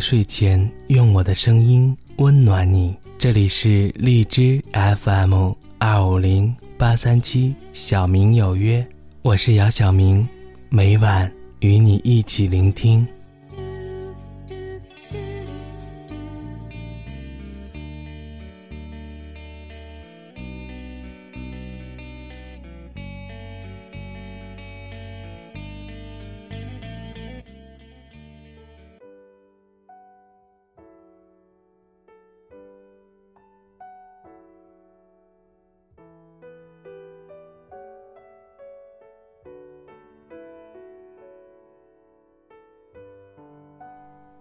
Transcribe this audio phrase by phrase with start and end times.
[0.00, 2.94] 睡前，用我的声音温暖你。
[3.18, 8.86] 这里是荔枝 FM 二五零八三七，小明有约，
[9.22, 10.28] 我是姚小明，
[10.68, 13.06] 每晚与你一起聆听。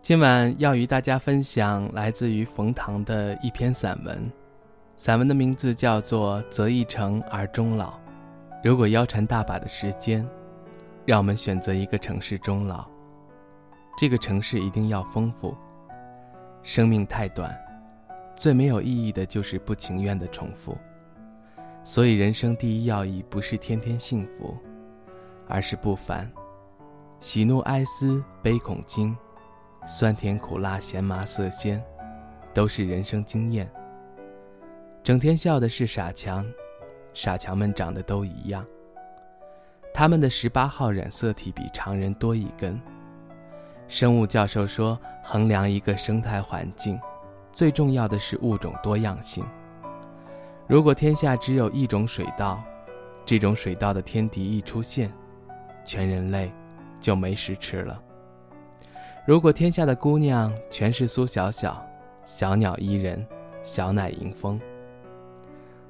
[0.05, 4.31] 今晚要与大家分享来自于冯唐的一篇散文，
[4.95, 7.93] 散文的名字叫做《择一城而终老》。
[8.63, 10.23] 如果腰缠大把的时间，
[11.07, 12.85] 让我们选择一个城市终老。
[13.97, 15.57] 这个城市一定要丰富。
[16.61, 17.51] 生命太短，
[18.35, 20.77] 最没有意义的就是不情愿的重复。
[21.83, 24.55] 所以人生第一要义不是天天幸福，
[25.47, 26.31] 而是不烦。
[27.19, 29.17] 喜怒哀思悲恐惊。
[29.85, 31.81] 酸甜苦辣咸麻色鲜，
[32.53, 33.69] 都是人生经验。
[35.03, 36.43] 整天笑的是傻强，
[37.13, 38.65] 傻强们长得都一样。
[39.93, 42.81] 他们的十八号染色体比常人多一根。
[43.87, 46.99] 生物教授说，衡量一个生态环境，
[47.51, 49.45] 最重要的是物种多样性。
[50.67, 52.59] 如果天下只有一种水稻，
[53.23, 55.13] 这种水稻的天敌一出现，
[55.83, 56.51] 全人类
[56.99, 58.01] 就没食吃了。
[59.25, 61.83] 如果天下的姑娘全是苏小小，
[62.23, 63.25] 小鸟依人，
[63.63, 64.61] 小奶迎风。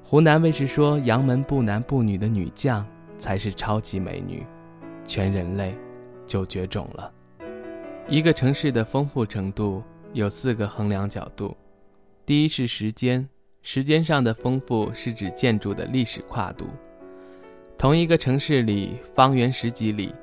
[0.02, 2.86] 湖南卫视说杨门不男不女的女将
[3.18, 4.42] 才是超级美女，
[5.04, 5.74] 全人类
[6.26, 7.12] 就绝种了。
[8.08, 9.82] 一个城市的丰富程度
[10.14, 11.54] 有四个衡量角度：
[12.24, 13.28] 第一是时间，
[13.60, 16.64] 时间上的丰富是指建筑的历史跨度。
[17.76, 20.14] 同一个城市里，方圆十几里。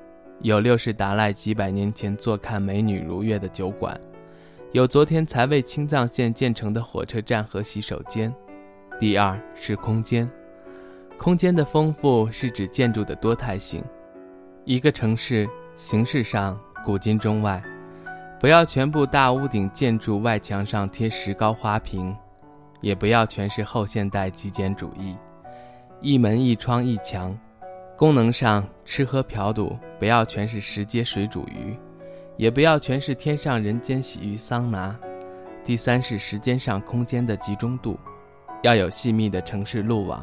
[0.43, 3.97] 有六世达赖几百年前坐看美女如月的酒馆，
[4.73, 8.31] 有昨天才为青藏线建成的火车站和洗手间。
[8.99, 10.29] 第二是空间，
[11.17, 13.81] 空间的丰富是指建筑的多态性。
[14.65, 17.63] 一个城市形式上古今中外，
[18.37, 22.13] 不要全部大屋顶建筑外墙上贴石膏花瓶，
[22.81, 25.15] 也不要全是后现代极简主义，
[26.01, 27.33] 一门一窗一墙。
[27.95, 31.77] 功能上，吃喝嫖赌不要全是石阶水煮鱼，
[32.35, 34.93] 也不要全是天上人间洗浴桑拿。
[35.63, 37.97] 第三是时间上空间的集中度，
[38.63, 40.21] 要有细密的城市路网，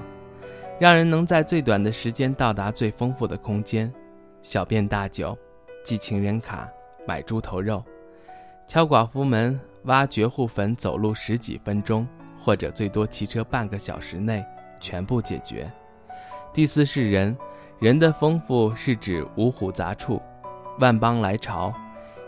[0.78, 3.90] 让人能在最短的时间到达最丰富的空间。
[4.42, 5.34] 小便大酒，
[5.82, 6.68] 寄情人卡，
[7.06, 7.82] 买猪头肉，
[8.66, 12.06] 敲寡妇门，挖绝户坟，走路十几分钟，
[12.38, 14.44] 或者最多骑车半个小时内
[14.78, 15.72] 全部解决。
[16.52, 17.34] 第四是人。
[17.80, 20.20] 人的丰富是指五虎杂处，
[20.80, 21.72] 万邦来朝。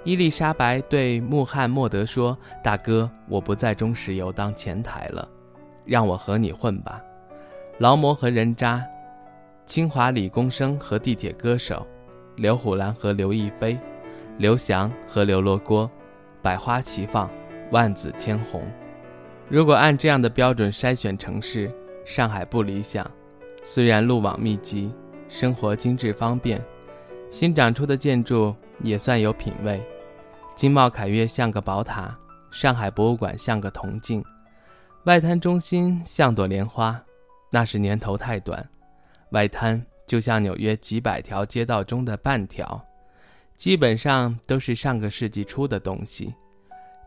[0.03, 5.29] 伊丽莎白对穆罕默德说：“大哥，我不在中石油当前台了，
[5.85, 7.03] 让我和你混吧。”
[7.77, 8.83] 劳模和人渣，
[9.67, 11.87] 清华理工生和地铁歌手，
[12.37, 13.79] 刘虎兰和刘亦菲，
[14.39, 15.89] 刘翔和刘罗锅，
[16.41, 17.29] 百花齐放，
[17.71, 18.63] 万紫千红。
[19.51, 21.71] 如果按这样的标准筛选城市，
[22.07, 23.09] 上海不理想，
[23.63, 24.91] 虽然路网密集。
[25.33, 26.63] 生活精致方便，
[27.31, 29.83] 新长出的建筑也算有品位。
[30.55, 32.15] 金茂凯悦像个宝塔，
[32.51, 34.23] 上海博物馆像个铜镜，
[35.05, 37.03] 外滩中心像朵莲花，
[37.51, 38.65] 那是年头太短。
[39.31, 42.79] 外滩就像纽约几百条街道中的半条，
[43.55, 46.35] 基本上都是上个世纪初的东西，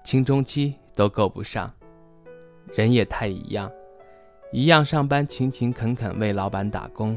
[0.04, 1.72] 青中期都够不上。
[2.74, 3.72] 人也太一样，
[4.52, 7.16] 一样上班勤勤恳恳为老板打工。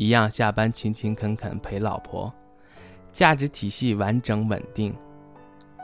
[0.00, 2.32] 一样下班勤勤恳恳陪老婆，
[3.12, 4.94] 价值体系完整稳定。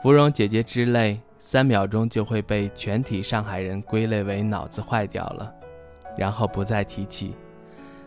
[0.01, 5.53] 芙蓉姐姐之类，三秒钟就会被全体上海人归类为脑子坏掉了，
[6.17, 7.35] 然后不再提起。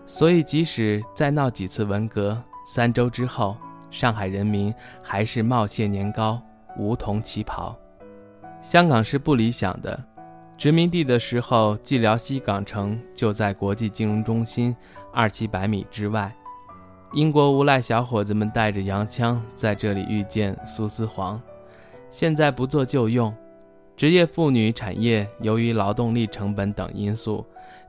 [0.05, 2.37] 所以即使再闹几次文革，
[2.67, 3.57] 三周之后，
[3.89, 6.43] 上海人民还是冒谢年糕、
[6.77, 7.79] 梧桐旗袍。
[8.61, 10.10] 香港是不理想的。
[10.61, 14.77] 殖民地的时候，寂辽西港城就在国际金融中心
[15.11, 16.31] 二七百米之外。
[17.15, 21.41] 英国无赖小伙子们带着洋枪在这里遇见苏丝黄，
[22.11, 23.35] 现在不做就用。
[23.97, 27.43] 职业妇女产业由于劳动力成本等因素，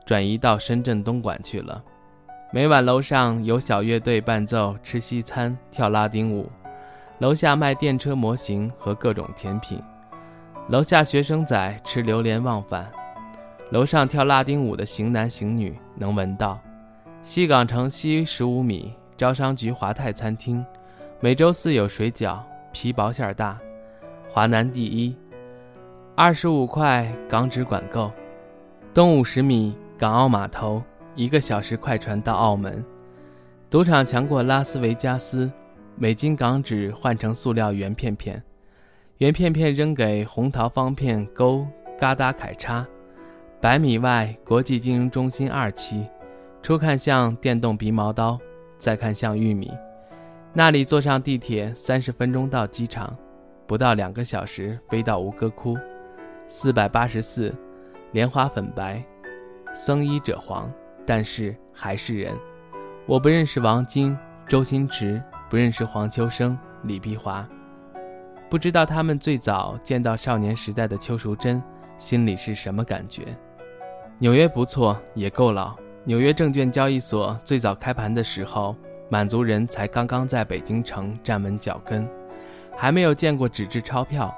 [0.06, 1.84] 转移到深圳东莞去了。
[2.54, 6.50] 每晚楼上有小乐队伴奏，吃西餐，跳拉丁舞。
[7.18, 9.78] 楼下卖电车模型和各种甜品，
[10.68, 12.88] 楼下学生仔吃榴莲忘返，
[13.70, 16.58] 楼上跳拉丁舞的型男型女能闻到。
[17.20, 20.64] 西港城西十五米招商局华泰餐厅，
[21.20, 22.38] 每周四有水饺，
[22.72, 23.58] 皮薄馅大，
[24.30, 25.14] 华南第一，
[26.14, 28.10] 二十五块港纸管够。
[28.94, 30.80] 东五十米港澳码头，
[31.16, 32.82] 一个小时快船到澳门。
[33.68, 35.50] 赌场强过拉斯维加斯，
[35.96, 38.40] 美金港纸换成塑料圆片片，
[39.22, 41.64] 圆片片扔给红桃方片勾
[41.96, 42.84] 嘎达凯叉。
[43.60, 46.04] 百米外国际金融中心二期。
[46.60, 48.36] 初看像电动鼻毛刀，
[48.80, 49.70] 再看像玉米。
[50.52, 53.16] 那里坐上地铁三十分钟到机场，
[53.64, 55.78] 不到两个小时飞到吴哥窟。
[56.48, 57.54] 四百八十四，
[58.10, 59.00] 莲花粉白，
[59.72, 60.68] 僧衣者黄，
[61.06, 62.36] 但是还是人。
[63.06, 67.48] 我不认识王晶、周星驰，不认识黄秋生、李碧华，
[68.52, 71.62] 不知道他们最早见到少年时代的邱淑贞，
[71.96, 73.22] 心里是什么感觉。
[74.18, 75.74] 纽约不错，也够老。
[76.04, 78.76] 纽约证券交易所最早开盘的时候，
[79.08, 82.06] 满族人才刚刚在北京城站稳脚跟，
[82.76, 84.30] 还没有见过纸质钞票。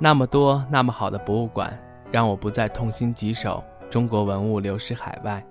[0.00, 1.78] 那么多那么好的博物馆，
[2.10, 5.44] 让我不再痛心疾首，中国文物流失海外。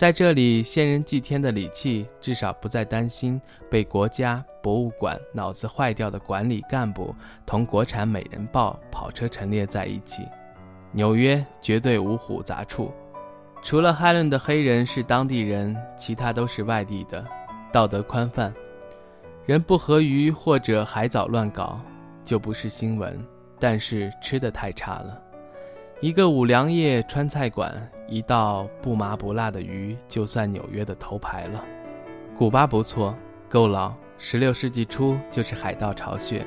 [0.00, 3.38] 在这里，先人祭天的礼器至少不再担心
[3.70, 7.14] 被国家博物馆脑子坏掉的管理干部
[7.44, 10.26] 同国产美人豹跑车陈列在一起。
[10.90, 12.90] 纽约绝对五虎杂处。
[13.60, 17.22] 除了海伦的黑人是当地人，其他都是外地的，
[17.70, 18.50] 道德宽泛。
[19.44, 21.78] 人不合鱼或者海藻乱搞，
[22.24, 23.22] 就不是新闻。
[23.58, 25.22] 但是吃的太差了，
[26.00, 27.70] 一个五粮液川菜馆，
[28.08, 31.62] 一道不麻不辣的鱼，就算纽约的头牌了。
[32.38, 33.14] 古巴不错，
[33.50, 36.42] 够老，十六世纪初就是海盗巢穴，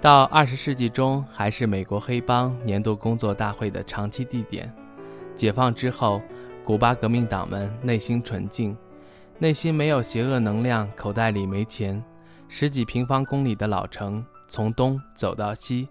[0.00, 4.72] 到二十世纪中还是美国黑帮年度工作大会的长期地点。
[5.34, 6.22] 解放之后，
[6.62, 8.76] 古巴革命党们内心纯净，
[9.40, 12.00] 内心没有邪恶能量，口袋里没钱。
[12.46, 15.88] 十几平方公里的老城，从东走到西，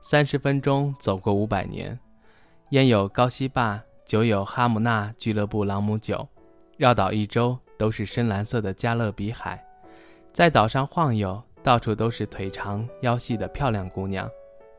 [0.00, 1.96] 三十分钟走过五百年。
[2.70, 6.26] 烟有高希霸，酒有哈姆纳俱乐部朗姆酒，
[6.76, 9.64] 绕岛一周都是深蓝色的加勒比海。
[10.32, 14.28] 在岛上晃悠，到处都是腿长腰细的漂亮姑娘，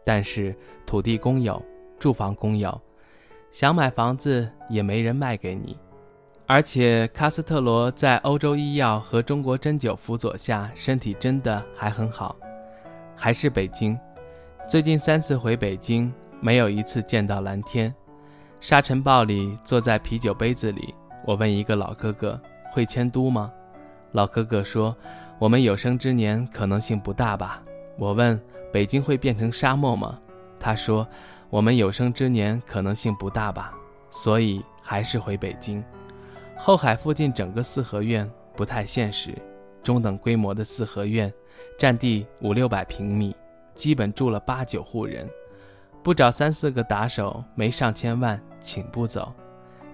[0.04, 0.54] 但是
[0.86, 1.64] 土地公有，
[1.98, 2.78] 住房公有。
[3.52, 5.78] 想买房子也没人卖给你，
[6.46, 12.36] 而且卡斯特罗在欧洲医药和中国针灸辅佐下，身体真的还很好。
[13.16, 13.98] 还是北京，
[14.68, 17.94] 最近三次回北京，没有一次见到蓝天。
[18.60, 20.94] 沙尘暴里，坐在啤酒杯子里，
[21.26, 22.40] 我问一个老哥哥
[22.72, 23.52] ：“会迁都吗？”
[24.14, 24.96] 老哥哥说
[25.40, 27.62] ：“我们有生之年可能性不大吧。”
[27.98, 28.40] 我问
[28.72, 30.20] ：“北京会变成沙漠吗？”
[30.60, 31.08] 他说。
[31.50, 33.74] 我们有生之年可能性不大吧，
[34.10, 35.82] 所以还是回北京。
[36.58, 39.34] 后海附近整个四合院不太现实，
[39.82, 41.34] 中等规模的四合院，
[41.80, 43.34] 占地五六百平米，
[43.74, 45.26] 基本住了八九户人，
[46.04, 49.34] 不找三四个打手，没上千万请不走。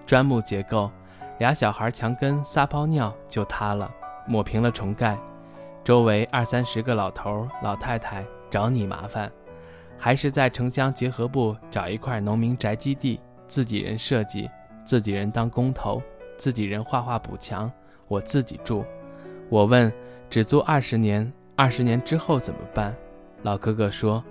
[0.06, 0.90] 砖木结构，
[1.38, 3.90] 俩小孩墙根撒泡尿就塌了，
[4.26, 5.18] 抹平了重盖，
[5.82, 9.30] 周围二三十个老头老太太找你麻烦。
[9.98, 14.50] 还是在城乡结合部找一块农民宅基地，自己人设计，
[14.84, 16.02] 自己人当工头，
[16.36, 17.70] 自己人画画补墙，
[18.06, 18.84] 我自己住。
[19.48, 19.92] 我问，
[20.28, 22.94] 只租二十年，二十年之后怎么办？
[23.42, 24.22] 老哥哥说，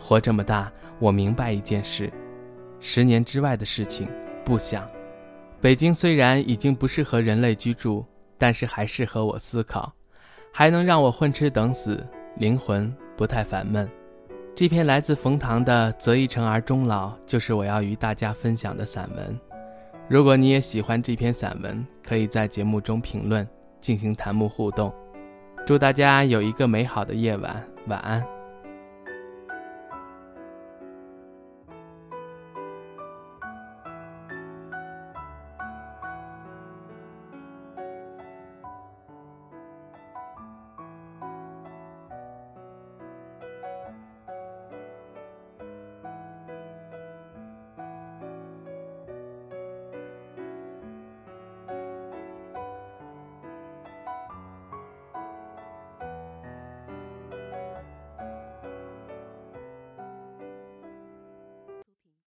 [0.00, 2.10] 活这么大，我明白一件事，
[2.80, 4.08] 十年之外的事情
[4.44, 4.88] 不想。
[5.60, 8.04] 北京虽然已经不适合人类居住，
[8.38, 9.92] 但是还适合我思考，
[10.50, 12.02] 还能让我混吃等死，
[12.38, 13.86] 灵魂不太烦闷。
[14.56, 19.38] 这篇来自冯唐的《择一城而终老》，就是我要与大家分享的散文。
[20.08, 23.46] 如果你也喜欢这篇散文，可以在节目中评论，
[23.80, 24.92] 进行弹幕互动。
[25.66, 28.39] 祝大家有一个美好的夜晚，晚安。